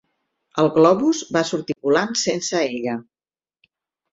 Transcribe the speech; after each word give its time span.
El 0.61 0.69
globus 0.77 1.19
va 1.37 1.45
sortir 1.49 1.77
volant 1.89 2.17
sense 2.23 2.63
ella. 2.73 2.97